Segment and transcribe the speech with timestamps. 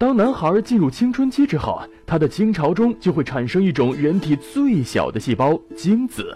[0.00, 6.34] 当男孩进入青春期之后，他的精巢中就会产生一种人体最小的细胞——精子。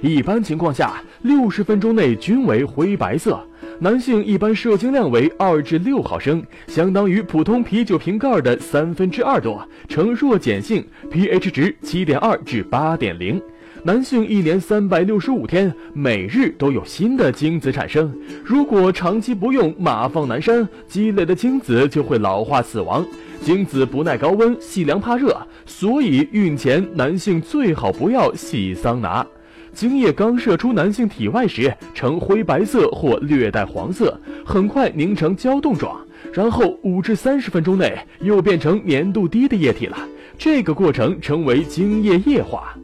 [0.00, 3.44] 一般情况下，六十分钟内均为灰白色。
[3.80, 13.42] 男性一般射精量为二至六毫升，相当于普通啤酒瓶盖的三分之二多，呈弱碱性，pH 值七点二至八点零。
[13.82, 18.14] 男性一年三百六十五天，每日都有新的精子产生。
[18.44, 23.06] 如果长期不用，马放南山，积累的精子就会老化死亡。
[23.40, 29.26] 精子不耐高温，细凉怕热，所以孕前男性最好不要洗桑拿。
[29.72, 35.98] 精液刚射出男性体外时呈灰白色或略带黄色，很快凝成胶冻状，
[36.34, 39.96] 然后五至三十分钟内又变成粘度低的液体了。
[40.36, 42.76] 这个过程称为精液液化。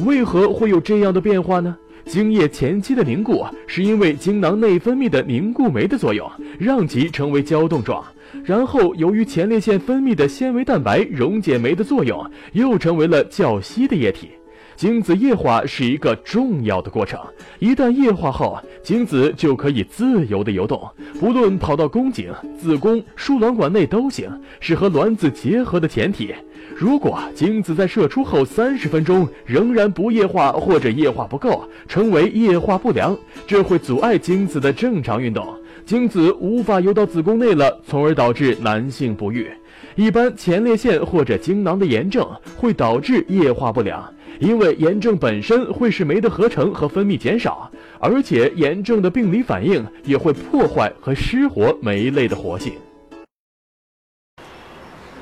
[0.00, 1.76] 为何会有这样的变化呢？
[2.06, 8.04] 精液前期的凝固是因为精囊内分泌的凝固酶的作用，让其成为胶冻状，
[8.44, 12.22] 然后由于前列腺分泌的纤维蛋白溶解酶的作用，
[12.52, 14.28] 又成为了较稀的液体。
[14.76, 17.18] 精子液化是一个重要的过程，
[17.58, 20.82] 一旦液化后，精子就可以自由的游动，
[21.20, 26.34] 不论跑到宫颈、子宫、输卵管内都行，是和卵子结合的前提。
[26.74, 33.16] 如果精子在射出后三十分钟仍然不液化或者液化不够，称为液化不良，
[33.46, 35.46] 这会阻碍精子的正常运动，
[35.86, 39.48] 精子无法游到子宫内了，从而导致男性不育。
[39.94, 44.13] 一般前列腺或者精囊的炎症会导致液化不良。
[44.40, 52.72] 因为炎症本身会使酶的合成和分泌减少，而且炎症的病理反应也会破坏和失活酶类的活性。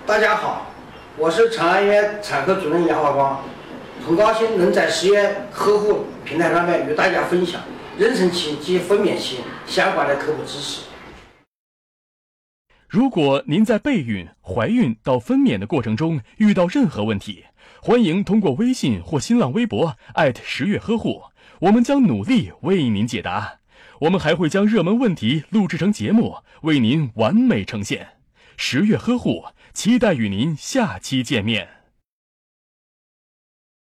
[0.07, 0.73] 大家好，
[1.19, 3.43] 我是长安医院产科主任杨华光，
[4.07, 7.61] 很高兴能在十月呵护平台上面与大家分享
[7.99, 10.83] 妊娠期及分娩期相关的科普知识。
[12.93, 17.47] 如果您在备孕、怀孕到分娩的过程中遇到任何问题，
[17.81, 21.23] 欢迎通过微信或新浪微博艾特十月呵护，
[21.61, 23.61] 我们将努力为您解答。
[24.01, 28.09] 我们还会将热门问题录制成节目，为您完美呈现。
[28.59, 31.82] 十月呵护，期待与您下期见面。